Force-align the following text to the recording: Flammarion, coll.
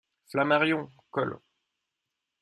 Flammarion, 0.31 0.81
coll. 1.17 1.33